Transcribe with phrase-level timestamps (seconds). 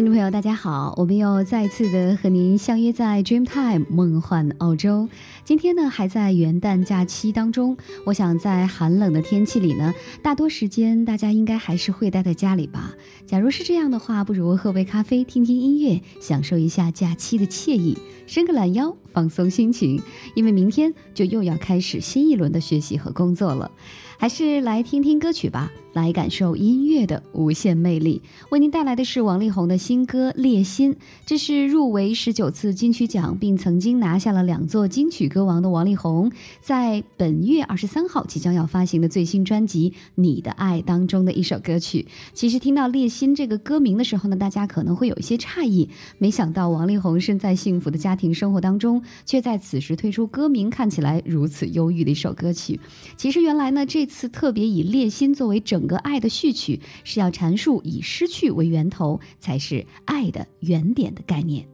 [0.00, 5.06] 听众朋友，大家好，我们又再次的和您相约在 Dreamtime 梦幻澳洲。
[5.44, 7.76] 今天呢，还在元旦假期当中。
[8.06, 9.92] 我想在寒冷的天气里呢，
[10.22, 12.94] 大多时间大家应该还是会待在家里吧。
[13.26, 20.00] 假如是这样的话，不如喝杯咖啡，听听音乐，享受一下假期的惬意，伸个懒腰，放松心情。
[20.34, 23.70] 因为明天就又要开始新一轮的学习和工作了。
[24.16, 28.22] 还是来听听歌曲吧，来感受音乐的无限魅力。
[28.50, 30.94] 为您带来的是王力宏的新歌《烈心》，
[31.26, 42.06] 这是入围十九次金曲奖，并曾经拿下了两座金曲歌王的王力宏，在本月二十三号即将要发行的最新专辑《你的爱》当中的一首歌曲。
[42.32, 45.88] 其实听到《烈心》这个歌名的时候呢，大家可能会有一些诧异，
[46.18, 52.78] 没想到王力宏身在幸福的家庭生活当中，却在此时推出歌名看起来如此忧郁的一首歌曲。
[53.16, 61.66] 其实原来呢，这次特别以《烈心》作为整整个爱的序曲，是要阐述以失去为源头，才是爱的原点的概念。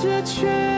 [0.00, 0.77] 失去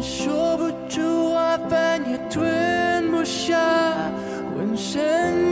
[0.00, 3.56] 说不出话，饭也吞不下，
[4.54, 5.51] 浑身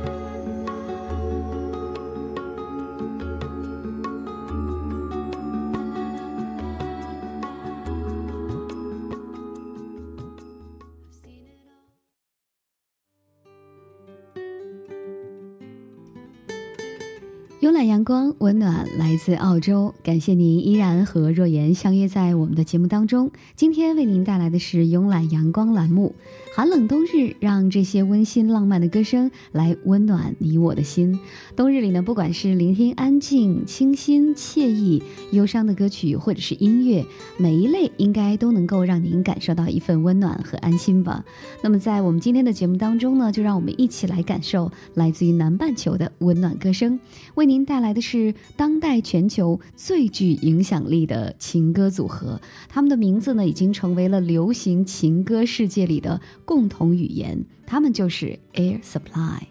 [17.61, 19.93] 慵懒阳光，温暖来自澳洲。
[20.01, 23.29] 感谢您依然和若言相约在我们的节目当中。
[23.55, 26.15] 今天为您带来的是慵懒阳光栏目。
[26.53, 31.17] 寒冷冬日，让这些温馨浪漫的歌声来温暖你我的心。
[31.55, 35.01] 冬日里呢，不管是聆听安静、清新、惬意、
[35.31, 37.05] 忧伤的歌曲，或者是音乐，
[37.37, 41.23] 每一类应该都能够让您感受到一份温暖和安心吧。
[41.63, 46.99] 那么，在我们今天的节目当中呢，就让我们一起来感受来自于南半球的温暖歌声，
[47.35, 52.41] 为您带来的是当代全球最具影响力的情歌组合。
[52.67, 56.19] 他们的名字呢，已经成为了流行情歌世界里的。
[56.51, 59.50] 共同语言，他们就是 Air Supply。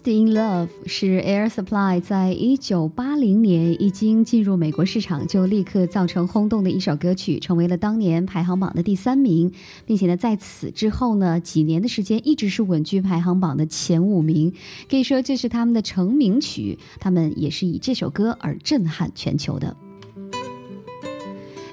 [0.00, 9.52] Lost in Love 是 Air Supply 在一九八零年一经进入美国市场就立刻造成轰动的一首歌曲，成为了当年排行榜的第三名，
[9.84, 14.52] 并且呢，在此之后呢，几年的时间一直是稳居排行榜的前五名，
[14.88, 19.76] 可以说这是他们的成名曲，他们也是以这首歌而震撼全球的。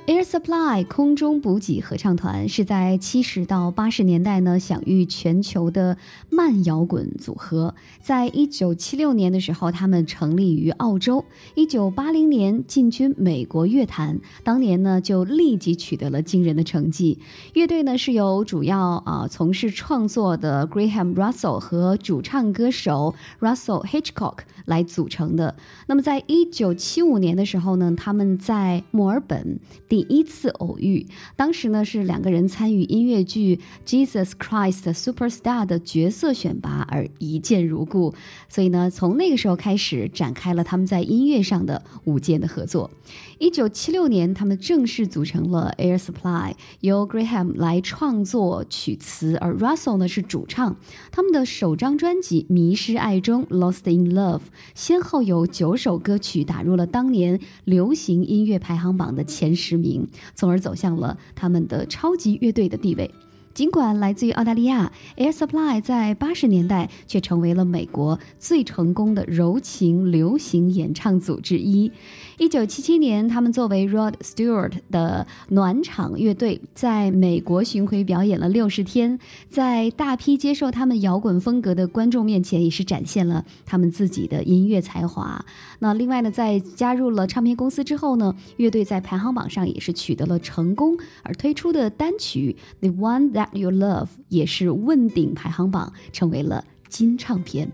[0.07, 5.97] Air Supply 空中补给合唱团是在七十到八十年代呢享誉全球的
[6.29, 7.75] 慢摇滚组合。
[7.99, 11.25] 在一九七六年的时候，他们成立于澳洲。
[11.55, 17.19] 一九八零年进军美国乐坛，当年呢就立即取得了惊人的成绩。
[17.53, 25.57] 乐队呢是由主要啊从事创作的 Graham Russell 和主唱歌手 Russell Hitchcock 来组成的。
[25.87, 29.59] 那么在一九七五年的时候呢，他们在墨尔本。
[29.97, 38.13] 第一次偶遇，当时呢是两个人参与音乐剧《Jesus Christ Superstar》的角色选拔而一见如故，
[38.47, 42.91] 所以呢从那个时候开始展开了他们在音乐上的舞剑的合作。
[43.39, 50.75] 一九七六年，他们正式组成了 Air Supply，由 Graham 来创作曲词，而 Russell 呢是主唱。
[51.12, 54.41] 他们的首张专辑《迷失爱中》（Lost in Love）
[54.74, 63.12] 先后有九首歌曲打入了当年流行音乐排行榜的前十名，从而走向了他们的超级乐队的地位。
[63.53, 71.91] 尽管来自于澳大利亚，Air Supply 在八十年代却成为了美国最成功的柔情流行演唱组之一。
[72.38, 79.17] 一九七七年，他们作为 Rod Stewart 的暖场乐队，在美国巡回表演了六十天，
[79.50, 85.44] 在大批接受他们摇滚风格的观众面前，也是展现了他们自己的音乐才华。
[85.79, 92.56] 那另外呢，在加入了唱片公司之后呢，乐队在排行榜上也是取得了成功，而推出的单曲
[92.88, 97.72] 《The One That You Love》也是问鼎排行榜，成为了金唱片。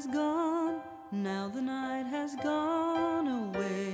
[0.00, 0.80] Has gone,
[1.12, 3.90] now the night has gone away.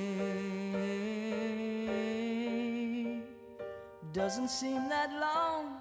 [4.13, 5.81] Doesn't seem that long,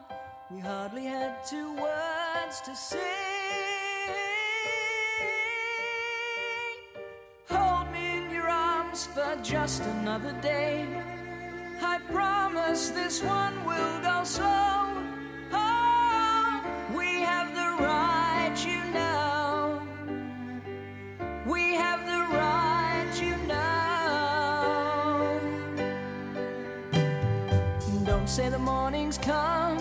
[0.49, 2.97] we hardly had two words to say.
[7.47, 10.87] Hold me in your arms for just another day.
[11.83, 15.14] I promise this one will go slow.
[28.35, 29.79] Say the morning's come,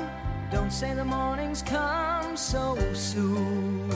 [0.52, 3.88] don't say the morning's come so soon.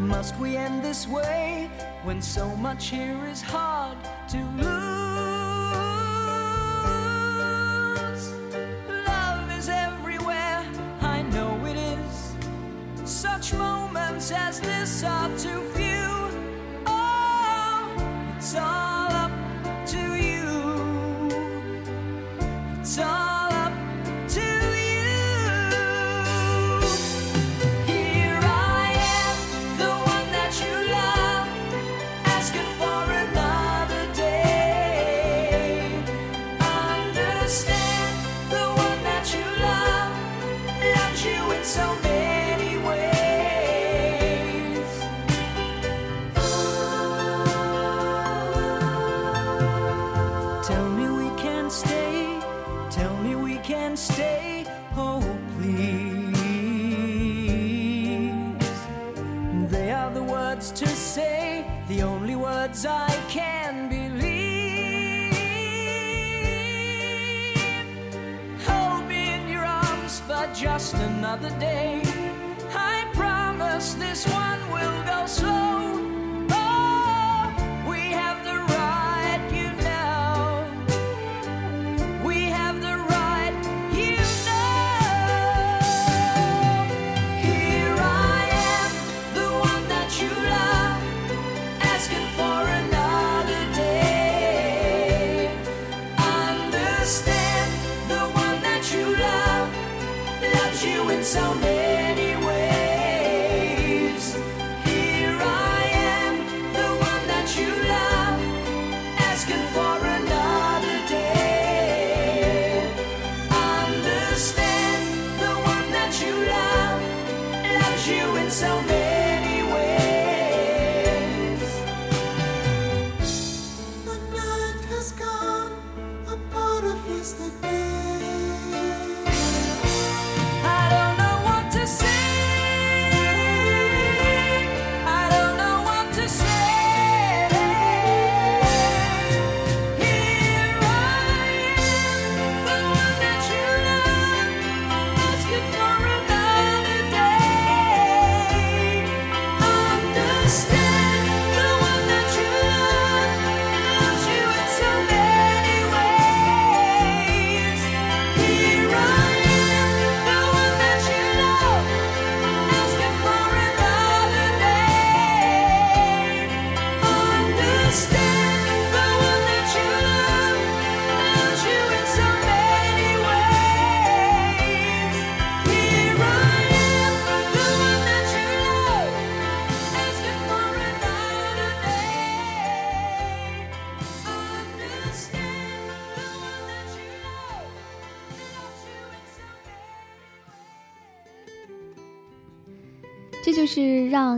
[0.00, 1.70] Must we end this way
[2.02, 3.96] when so much here is hard
[4.30, 4.66] to lose?
[9.06, 10.66] Love is everywhere,
[11.02, 12.34] I know it is.
[13.04, 16.32] Such moments as this are too few.
[16.84, 18.87] Oh, it's all
[70.78, 72.00] just another day.
[72.72, 74.24] I promise this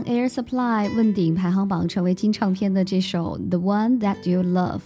[0.00, 4.78] 让 Air Supply 问鼎排行榜、成为金唱片的这首《The One That You Love》。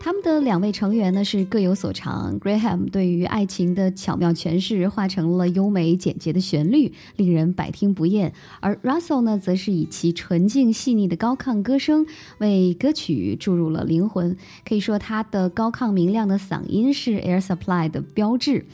[0.00, 8.30] 他们的两位成员呢是各有所长，Graham 对于爱情的巧妙诠释化成了优美简洁的旋律，令人百听不厌；
[8.60, 12.06] 而 Russell 呢，则是以其纯净细腻的高亢歌声
[12.38, 14.36] 为歌曲注入了灵魂。
[14.64, 18.64] 可以说，他的高亢明亮的嗓音是 Air Supply 的标志。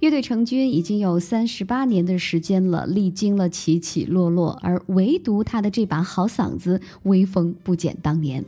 [0.00, 8.44] 乐队成军已经有三十八年的时间了，历经了起起落落，而唯独他的这把好嗓子，威风不减当年。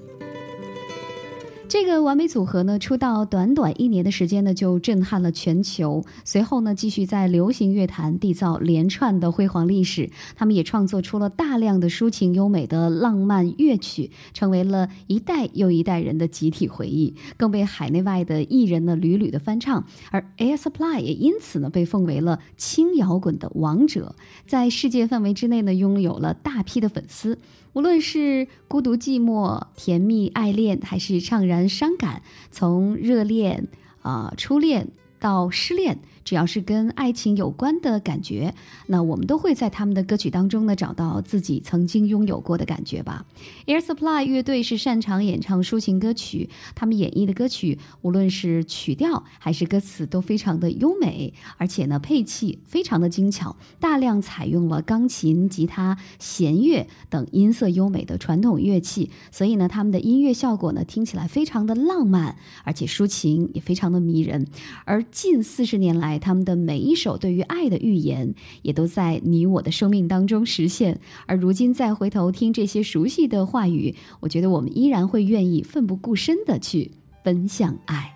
[1.68, 6.04] 这个完美组合呢，出道短短一年的时间呢，就震撼了全球。
[6.24, 10.08] 随后呢，继续在流行乐坛缔造连串的辉煌历史。
[10.36, 19.84] 他们也创作出了大量的抒情优美的浪漫乐曲，成为了一代又一代人的集体回忆，更被海内外的艺人呢屡屡的翻唱。
[20.12, 24.14] 而 Air Supply 也因此呢，被奉为了轻摇滚的王者，
[24.46, 27.38] 在世界范围之内呢，拥有了大批的粉丝。
[27.76, 33.68] 无论是孤独寂寞、甜蜜爱恋，还是怅然伤感，从热恋
[34.00, 34.88] 啊、初恋
[35.20, 35.98] 到失恋。
[36.26, 38.52] 只要是跟爱情有关的感觉，
[38.88, 43.24] 那我们都会在他们的歌曲当中呢找到自己曾经拥有过的感觉吧。
[43.66, 64.48] Air Supply 乐队是擅长演唱抒情歌曲，他们演绎的歌曲无论是曲调还是歌词都非常的优美，而且呢配器非常的精巧，大量采用了钢琴、吉他、弦乐等音色优美的传统乐器，所以呢他们的音乐效果呢听起来非常的浪漫，而且抒情也非常的迷人。
[64.84, 70.98] 而近四十年来，他们的每一首对于爱的预言，也都在你我的生命当中实现。
[71.26, 76.90] 而如今再回头听这些熟悉的话语，我觉得我们依然会愿意奋不顾身的去
[77.22, 78.15] 奔向爱。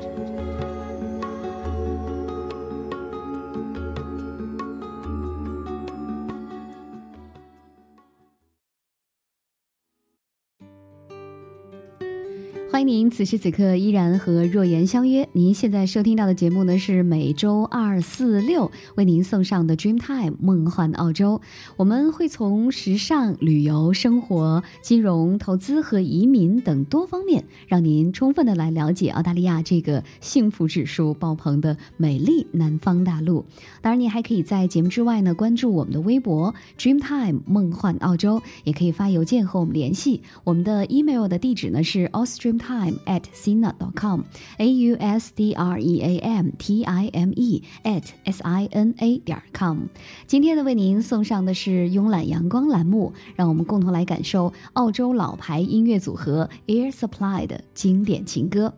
[12.71, 15.27] 欢迎您此时此刻依然和若言相约。
[15.33, 21.41] 您现在收听到的节目呢，是每周二、四、六为您送上的 Dreamtime 梦幻澳洲。
[21.75, 33.45] 我们会从时尚、旅游、生活、金融、投资和移民等多方面，让您充分的来了解澳大利亚这个幸福指数爆棚的美丽南方大陆。
[33.81, 40.21] 当然，您还可以在节目之外呢，关注我们的微博 Dreamtime 梦幻澳洲，也可以发邮件和我们联系。
[40.45, 42.60] 我们的 email 的地址呢是 Austrian。
[42.61, 44.23] Time at sina dot com
[44.57, 48.67] a u s d r e a m t i m e at s i
[48.71, 49.87] n a 点 com。
[50.27, 58.73] 今天呢，为您送上的是慵懒阳光栏目，让我们共同来感受澳洲老牌音乐组合 Air Supply 的经典情歌。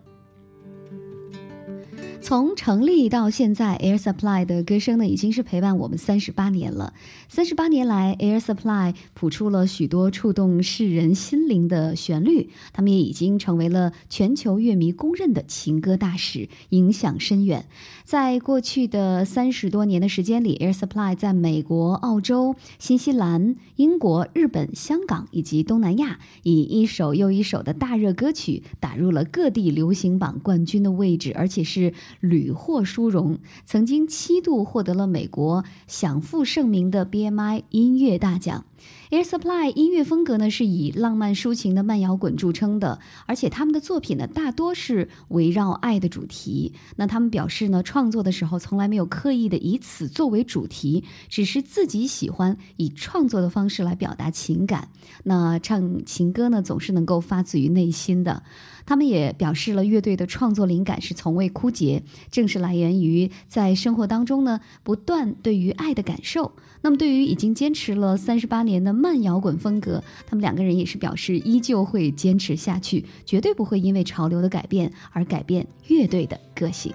[2.24, 6.94] 从成立到现在，Air Supply 的歌声呢，已经是陪伴我们三十八年了。
[7.28, 17.66] 三十八年来，Air Supply 谱出了许多触动世人心灵的旋律，他们也已经成为了全球乐迷公认的情歌大使，影响深远。
[18.06, 31.94] 在过去的三十多年的时间里，Air Supply 在美国、澳洲、新西兰、英国、日本、香港以及东南亚，以一首又一首的大热歌曲打入了各地流行榜冠军的位置，而且是。
[32.20, 38.66] 屡获殊荣，曾经七度获得了美国享负盛名的 BMI 音乐大奖。
[39.12, 46.74] Air Supply 音乐风格呢是以浪漫抒情的慢摇滚著称的，而且他们的作品呢大多是围绕爱的主题。
[46.98, 54.90] 那他们表示呢，创作的时候从来没有刻意的以此作为主题，只是自己喜欢以创作的方式来表达情感。
[55.24, 58.44] 那唱情歌呢总是能够发自于内心的。
[58.86, 66.52] 他们也表示了乐队的创作灵感是从未枯竭，正是来源于在生活当中呢不断对于爱的感受。
[66.82, 76.94] 那么，对于已经坚持了三十八年的慢摇滚风格，他们两个人也是表示依旧会坚持下去，绝对不会因为潮流的改变而改变乐队的个性。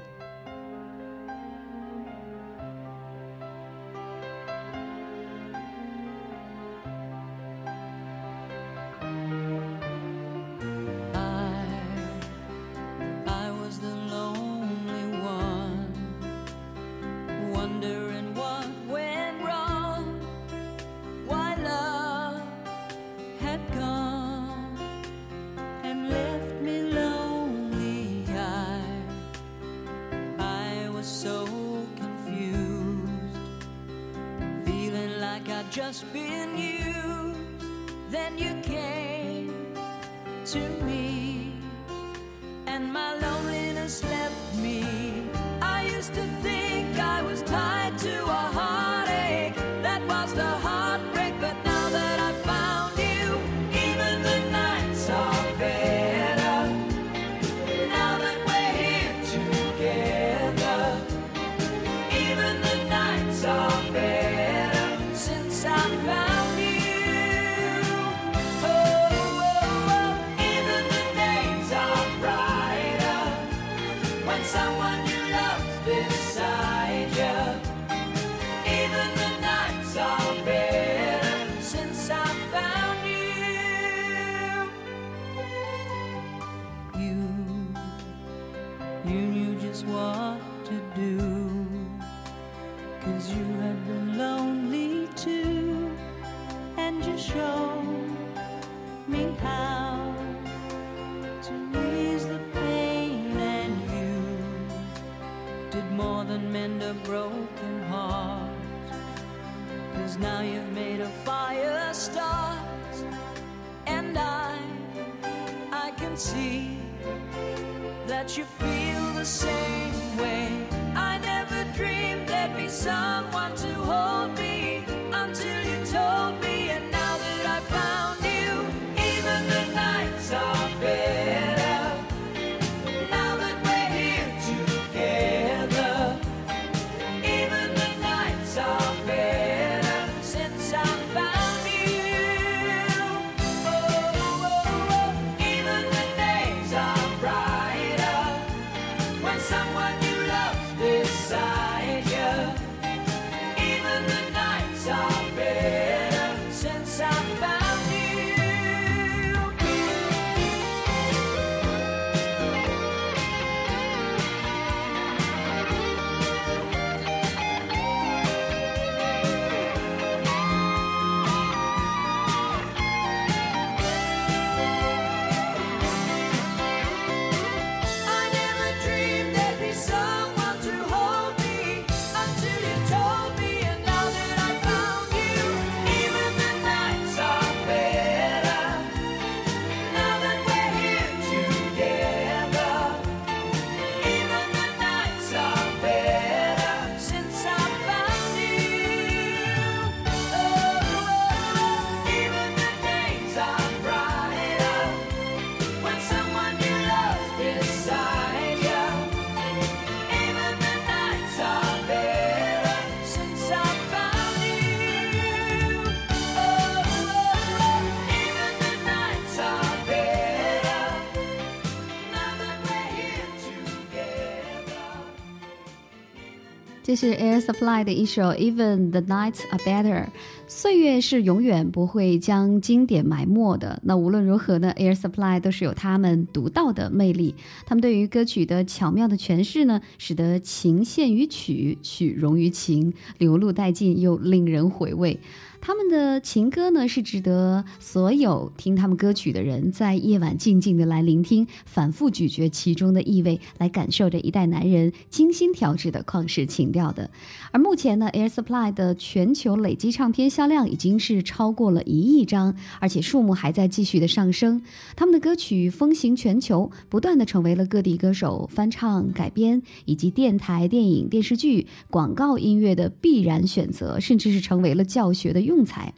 [226.89, 230.05] 这是 Air Supply 的一首《Even the Nights Are Better》。
[230.47, 233.79] 岁月是永远不会将经典埋没的。
[233.85, 237.35] 那无论如何呢，Air Supply 都是有他们独到的魅力。
[237.67, 245.21] 他们对于歌曲的巧妙的诠释呢，使得情陷于曲，曲融于情，流露殆尽又令人回味。
[245.69, 257.11] 他们的情歌呢，是值得所有听他们歌曲的人在夜晚静静的来聆听，反复咀嚼其中的意味，来感受着一代男人精心调制的旷世情调的。
[257.53, 264.63] 而目前呢，Air Supply 的全球累计唱片销量已经是超过了一亿张，而且数目还在继续的上升。
[264.97, 275.95] 他们的歌曲风行全球，不断的成为了各地歌手翻唱、改编以及电台、电影、电视剧、广告音乐的必然选择，甚至是成为了教学的用材。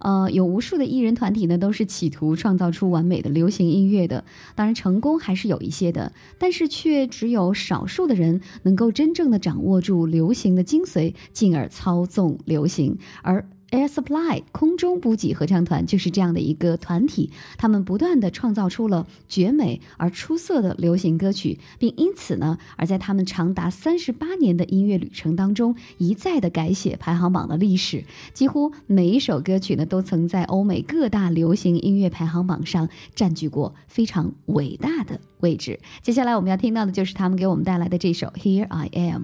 [0.00, 4.24] 呃，有无数的艺人团体呢，都是企图创造出完美的流行音乐的。
[4.54, 12.98] 当然，成功还是有一些的，但是却只有少数的人能够真正的掌握住流行的精髓，进而操纵流行。
[13.22, 28.04] 而 Air Supply 空中补给合唱团就是这样的一个团体，他们不断的创造出了绝美而出色的流行歌曲，并因此呢，而在他们长达三十八年的音乐旅程当中，一再的改写排行榜的历史。
[28.32, 35.80] 几乎每一首歌曲呢，都曾在欧美各大流行音乐排行榜上占据过非常伟大的位置。
[36.00, 39.22] 接下来我们要听到的就是他们给我们带来的这首《Here I Am》。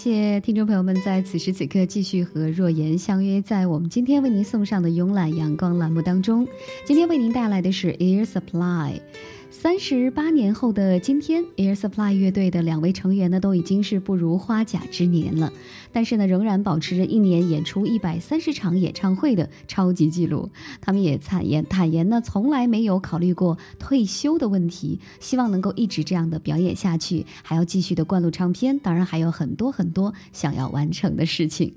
[0.00, 6.48] 谢听众朋友们在此时此刻继续和若言相约，在我们今天为您送上的慵懒阳光栏目当中。
[6.86, 8.98] 今天为您带来的是 Air Supply。
[9.62, 15.52] 三十八年后的今天，Air Supply 乐队的两位成员呢都已经是不如花甲之年了，
[15.92, 20.48] 但是呢仍然保持着一年演出一百三十场演唱会的超级记录。
[20.80, 31.74] 他们也坦言坦言呢，从来没有考虑过退休的问题，希望能够一直这样的表演下去，还要继续的灌录唱片，当然还有很多很多想要完成的事情。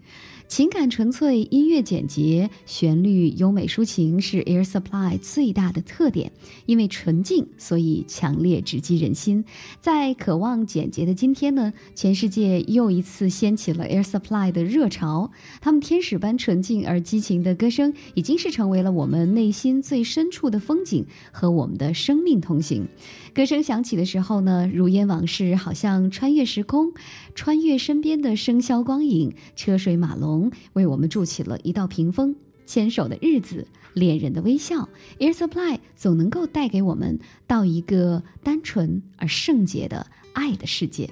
[0.54, 6.32] 情感纯粹，音乐简洁，旋律优美抒情，是 Air Supply 最大的特点。
[6.68, 9.46] 因为纯净，所以强烈直击人心。
[9.82, 15.32] 在渴望简洁的今天呢，全世界又一次掀起了 Air Supply 的热潮。
[15.60, 22.88] 他们天使般纯净而激情的歌声，已经是成为了我们内心最深处的风景，和我们的生命同行。
[23.34, 26.94] 歌声响起的时候呢，如烟往事，好像穿越时空，
[27.34, 32.36] 穿越身边的笙箫光影，车水马龙，为我们筑起了一道屏风。
[32.66, 34.88] 牵手的日子，恋人的微笑
[35.20, 41.10] ，Air Supply 总能够带给我们到一个单纯而圣洁的爱的世界。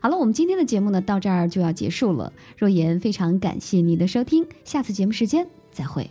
[0.00, 2.32] 好了，我们今天的节目呢，到这儿就要结束了。
[2.56, 6.10] 若言非常感谢您的收听，下次节目时间再会。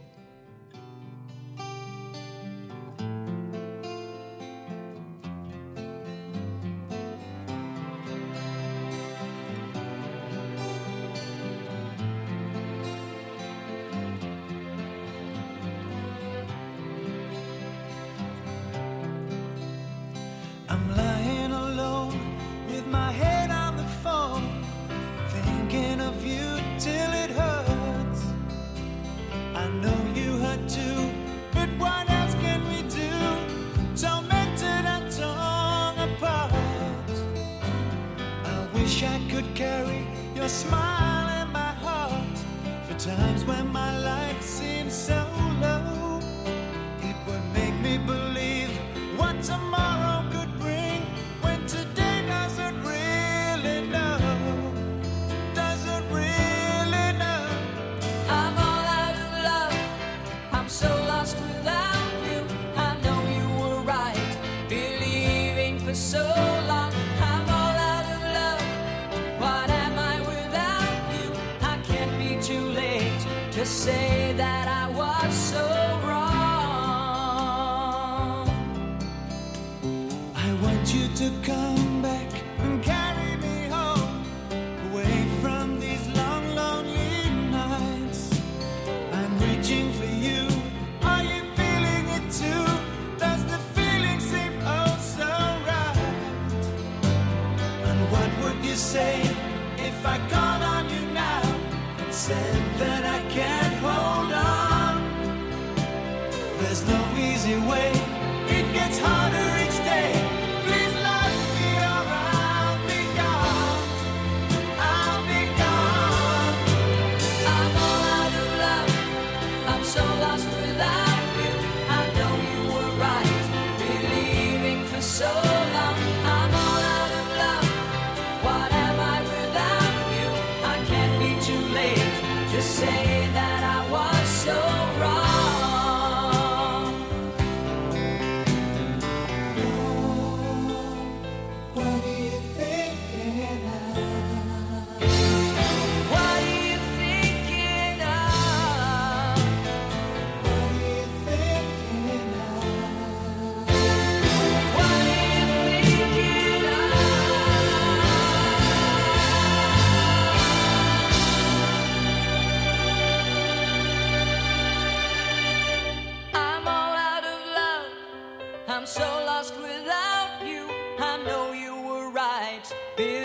[172.98, 173.17] Be